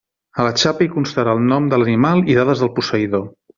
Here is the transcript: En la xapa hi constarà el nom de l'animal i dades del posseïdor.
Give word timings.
En 0.37 0.45
la 0.45 0.53
xapa 0.61 0.83
hi 0.85 0.89
constarà 0.93 1.35
el 1.37 1.45
nom 1.53 1.69
de 1.75 1.81
l'animal 1.83 2.25
i 2.35 2.41
dades 2.41 2.67
del 2.67 2.75
posseïdor. 2.81 3.33